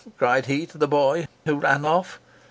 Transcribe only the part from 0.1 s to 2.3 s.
cried he to the boy, who ran off.